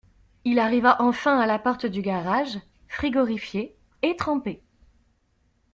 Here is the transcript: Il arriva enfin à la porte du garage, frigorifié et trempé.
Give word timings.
Il 0.45 0.57
arriva 0.57 0.99
enfin 0.99 1.37
à 1.39 1.45
la 1.45 1.59
porte 1.59 1.85
du 1.85 2.01
garage, 2.01 2.57
frigorifié 2.87 3.77
et 4.01 4.15
trempé. 4.15 4.63